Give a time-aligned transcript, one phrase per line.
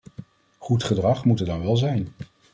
[0.57, 2.07] Goed gedrag moet er dan wel zijn.